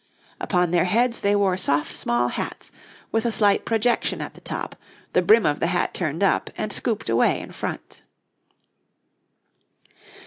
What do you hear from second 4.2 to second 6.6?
the top, the brim of the hat turned up,